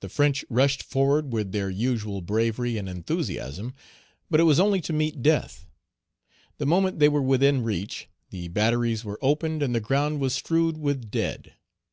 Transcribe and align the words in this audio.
The 0.00 0.08
French 0.08 0.44
rushed 0.50 0.82
forward 0.82 1.32
with 1.32 1.52
their 1.52 1.70
usual 1.70 2.20
bravery 2.22 2.76
and 2.76 2.88
enthusiasm, 2.88 3.72
but 4.28 4.40
it 4.40 4.42
was 4.42 4.58
only 4.58 4.80
to 4.80 4.92
meet 4.92 5.22
death. 5.22 5.64
The 6.56 6.66
moment 6.66 6.98
they 6.98 7.08
were 7.08 7.22
within 7.22 7.62
reach, 7.62 8.08
the 8.30 8.48
batteries 8.48 9.04
were 9.04 9.20
opened 9.22 9.62
and 9.62 9.76
the 9.76 9.80
ground 9.80 10.18
was 10.18 10.34
strewed 10.34 10.76
with 10.76 11.08
dead. 11.12 11.54